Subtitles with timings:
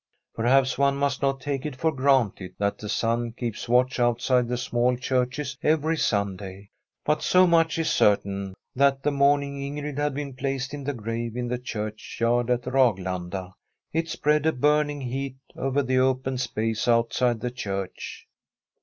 [0.33, 4.57] Perhaps one must not take it for granted that the sun keeps watch outside the
[4.57, 6.71] small churches every Sunday;
[7.05, 10.93] but so much is cer tain, that the morning Ingrid had been placed in the
[10.95, 13.43] grave in the churchyard at Raglanda, From a SWEDISH
[13.93, 18.27] HOMESTEAD it spread a burning heat over the open space outside the church.